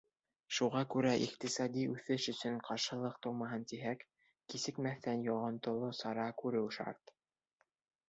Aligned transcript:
Шуға 0.59 0.79
күрә 0.93 1.11
иҡтисади 1.25 1.83
үҫеш 1.89 2.25
өсөн 2.33 2.57
ҡаршылыҡ 2.69 3.21
тыумаһын 3.27 3.69
тиһәк, 3.75 4.03
кисекмәҫтән 4.55 5.25
йоғонтоло 5.31 5.95
сара 6.03 6.31
күреү 6.45 6.77
шарт. 6.83 7.19